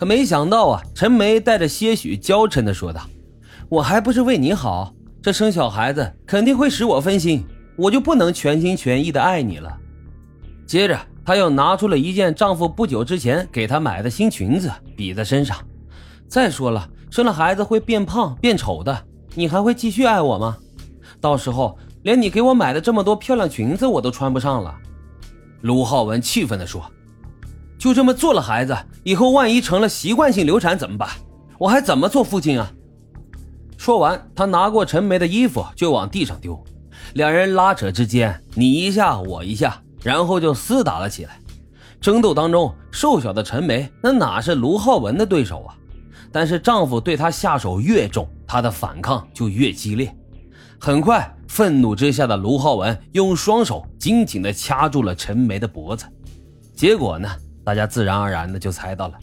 [0.00, 3.02] 可没想到啊，陈梅带着些许娇嗔的说道
[3.68, 7.44] ：“我还不是为你好，这生小孩子肯定会使我分心，
[7.76, 9.76] 我就不能全心全意的爱你了。”
[10.66, 15.54] 接着，她又拿出了一件丈夫不久之前给她买的新裙子，比在身上。
[16.26, 19.04] 再说了，生了孩子会变胖变丑的，
[19.34, 20.56] 你还会继续爱我吗？
[21.20, 24.74] 到时候连你给我买的这么多漂亮裙子我都穿不上了。
[25.60, 26.90] 卢浩文气愤地说
[27.80, 31.08] ：“就这么做了孩子，以后万一成了习惯性流产怎么办？
[31.58, 32.70] 我还怎么做父亲啊？”
[33.78, 36.62] 说完，他拿过陈梅的衣服就往地上丢，
[37.14, 41.40] 两人拉扯之间，你一下我一下，然后就厮打了起来。
[42.02, 45.74] 争斗当中，瘦小的陈梅那哪是卢浩文的对手啊？
[46.30, 50.14] 但是丈夫对她下手越重，她的反抗就越激烈。
[50.78, 56.04] 很快，愤怒之下的卢浩文用双手紧紧地掐住了陈梅的脖子。
[56.74, 57.28] 结果呢，
[57.70, 59.14] 大家自然而然的就猜到了。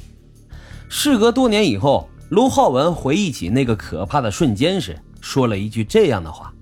[0.88, 6.54] 事隔多年以后，卢浩文回忆起那个可怕的瞬间时，说了一句这样的话：“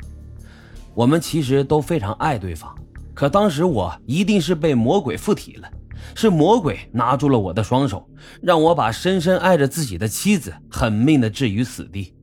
[0.95, 2.73] 我们其实都非常爱对方，
[3.13, 5.69] 可当时我一定是被魔鬼附体了。”
[6.15, 8.09] 是魔鬼拿住了我的双手，
[8.41, 12.15] 让我把深深爱着自己的妻子狠命的置于死地。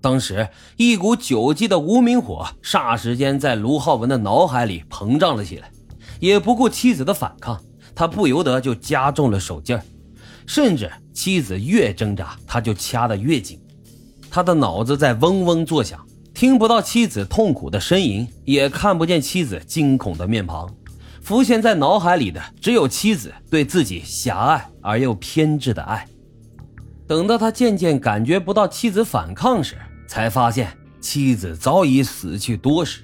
[0.00, 5.70] 当时，一股久积的无名火霎时间在卢浩文的脑海里膨胀了起来。
[6.18, 7.58] 也不顾妻子的反抗，
[8.00, 9.82] 他不由得就加重了手劲儿，
[10.46, 13.60] 甚至妻子越挣扎，他就掐得越紧。
[14.30, 16.00] 他的脑子在嗡嗡作响，
[16.32, 20.66] 听不到妻子痛苦的呻吟，也看不见妻子惊恐的面庞。
[21.20, 26.08] 浮现在脑海里的只有妻子对自己狭隘而又偏执的爱。
[27.06, 29.76] 等到他渐渐感觉不到妻子反抗时，
[30.08, 33.02] 才发现妻子早已死去多时。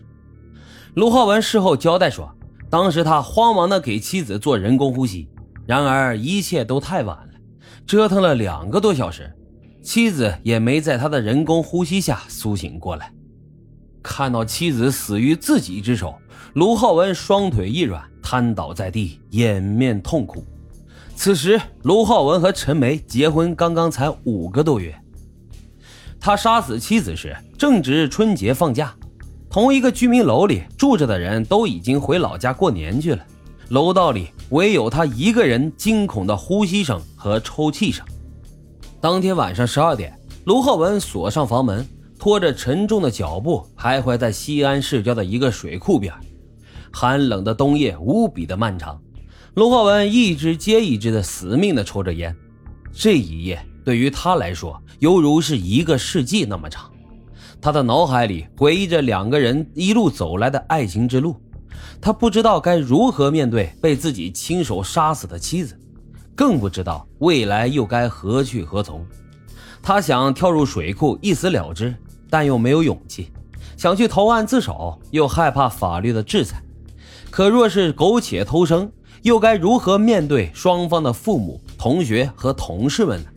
[0.95, 2.35] 卢浩文事后交代说，
[2.69, 5.29] 当时他慌忙的给妻子做人工呼吸，
[5.67, 7.33] 然而一切都太晚了，
[7.87, 9.33] 折腾了两个多小时，
[9.83, 13.13] 妻子也没在他的人工呼吸下苏醒过来。
[14.03, 16.15] 看到妻子死于自己之手。
[16.55, 20.43] 卢浩文双腿一软，瘫倒在地，掩面痛哭。
[21.15, 24.95] 此时，卢浩文和陈梅结婚刚刚才五个多月。
[26.19, 28.95] 他杀死妻子时正值春节放假，
[29.57, 33.27] 同一个居民楼里住着的人都已经回老家过年去了，
[33.71, 38.05] 楼道里唯有他一个人惊恐的呼吸声和抽泣声。
[39.01, 46.13] 当天晚上十二点，卢浩文锁上房门，拖着沉重的脚步徘徊在西安市郊的一个水库边。
[46.93, 49.01] 寒冷的冬夜无比的漫长，
[49.55, 52.37] 卢浩文一支接一支的死命的抽着烟。
[52.93, 56.91] 这一夜对于他来说，犹如是一个世纪那么长。
[57.61, 61.35] 他的脑海里回忆着两个人一路走来的爱情之路，
[62.01, 65.77] 他不知道该如何面对被自己亲手杀死的妻子，
[66.35, 69.05] 更不知道未来又该何去何从。
[69.83, 71.95] 他想跳入水库一死了之，
[72.29, 73.31] 但又没有勇气；
[73.77, 76.63] 想去投案自首，又害怕法律的制裁。
[77.31, 78.91] 可若是苟且偷生，
[79.23, 83.29] 又该如何面对双方的父母、同学和同事们呢？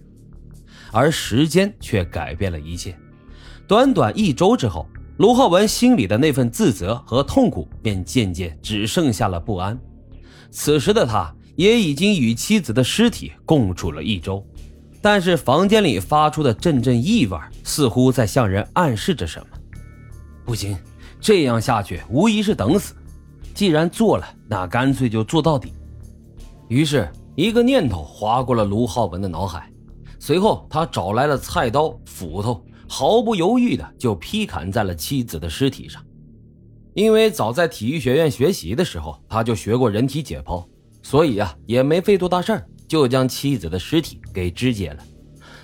[0.91, 2.96] 而时间却改变了一切。
[3.69, 4.88] 短短一周之后，
[5.18, 9.80] 卢浩文心里的那份自责和痛苦便渐渐只剩下了不安。
[10.50, 14.44] 此时的他也已经与妻子的尸体共处了一周，
[15.03, 19.46] 但是房间里发出的阵阵异味，似乎在向人暗示着什么。
[20.44, 20.75] 不行，
[21.22, 22.96] 这样下去无疑是等死。
[23.53, 25.72] 既然做了，那干脆就做到底。
[26.69, 29.72] 于是，一个念头划过了卢浩文的脑海。
[30.18, 36.03] 随后，他找来了菜刀、斧头，毫不犹豫的就劈砍在了妻子的尸体上。
[36.95, 40.66] 因为早在体育学院学习的时候，他就学过人体解剖，
[41.03, 45.03] 所以啊，也没费多大事儿，就将妻子的尸体给肢解了。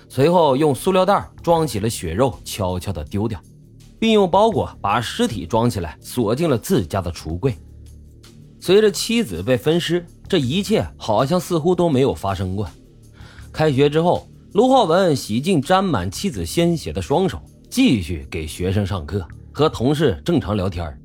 [0.08, 3.42] 随后，用塑料袋装起了血肉，悄悄的丢掉，
[3.98, 7.56] 并用包裹把尸体装起来，锁进了自家的橱柜。
[8.60, 12.68] 随着妻子被分尸，这一切好像似乎都没有发生过。
[13.52, 17.38] 开学之后，卢浩文洗净沾满妻子鲜血的双手，
[17.68, 19.22] 继续给学生上课，
[19.52, 20.98] 和同事正常聊天。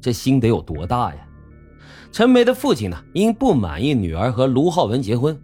[0.00, 1.20] 这心得有多大呀？
[2.10, 5.40] 陈梅的父亲呢，因不满意女儿和卢浩文结婚，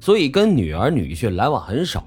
[0.00, 2.04] 所以跟女儿女婿来往很少。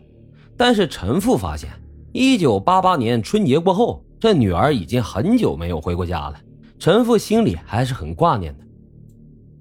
[0.58, 1.70] 但是陈父发现，
[2.12, 6.36] 一九八八年春节过后，这女儿已经很久没有回过家了。
[6.78, 8.64] 陈父心里还是很挂念的。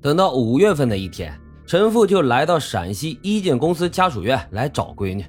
[0.00, 1.32] 等到五月份的一天，
[1.64, 5.25] 陈父就来到陕西一建公司家属院来找闺女。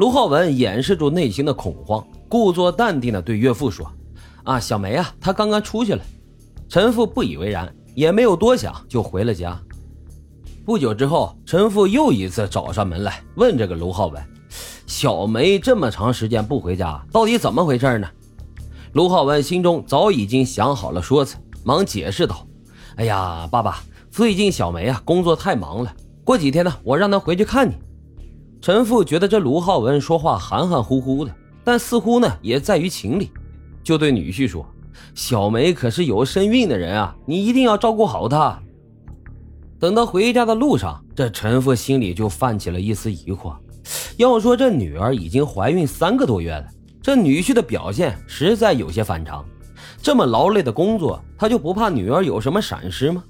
[0.00, 3.86] 卢浩文掩饰住内心的恐慌，故作淡定地对岳父说
[4.44, 6.02] ：“啊，小梅啊，她刚刚出去了。”
[6.70, 9.60] 陈父不以为然，也没有多想，就回了家。
[10.64, 14.24] 不久之后，陈父又一次找上门来，问这个卢浩文
[14.88, 18.08] ：“小梅这么长时间不回家，到底怎么回事呢？”
[18.94, 22.46] 卢浩文心中早已经想好了说辞，忙解释道
[22.96, 25.94] ：“哎呀，爸爸，最近小梅啊工作太忙了，
[26.24, 27.74] 过几天呢，我让她回去看你。”
[28.60, 31.34] 陈父觉得这卢浩文说话含含糊糊的，
[31.64, 33.30] 但似乎呢也在于情理，
[33.82, 34.66] 就对女婿说
[35.14, 38.60] ：“小梅可是有身孕的人啊，你一定要照顾好她。”
[39.80, 43.56] 等到回家的路上，这陈父心里就泛起了一丝疑惑。
[44.18, 46.66] 要说这女儿已经怀孕三个多月了，
[47.00, 49.42] 这女婿的表现实在有些反常。
[50.02, 53.24] 这么劳累的工作，他就不怕女儿有什么闪失吗？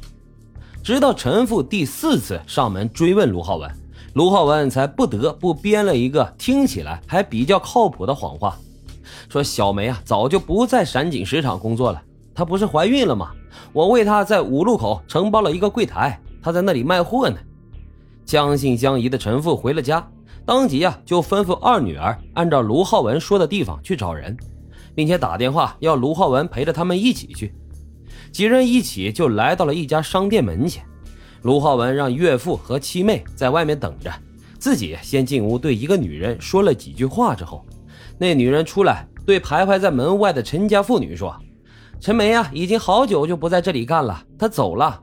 [0.83, 3.71] 直到陈父第四次上门追问卢浩文，
[4.15, 8.57] 卢浩文才不得不编了一个听起来还比较靠谱的谎话，
[9.29, 12.03] 说小梅啊早就不在闪景石场工作了，
[12.35, 13.31] 她不是怀孕了吗？
[13.73, 16.19] 我为她在五路口承包了一个柜台。
[16.43, 17.37] 她在那里卖货呢。
[18.25, 20.09] 将信将疑的陈父回了家，
[20.45, 24.37] 当即啊就吩咐二女儿按照卢浩文说的地方去找人，
[24.95, 27.55] 并且打电话要卢浩文陪着他们一起去。
[28.33, 30.85] 几人一起就来到了一家商店门前。
[31.43, 34.13] 卢浩文让岳父和七妹在外面等着，
[34.59, 37.65] 自己先进屋对一个女人说了几句话之后，
[38.19, 41.35] 那女人出来对徘徊在门外的陈家妇女说
[41.99, 45.01] ：“陈梅啊，已经好久就不在这里干了，她走了。”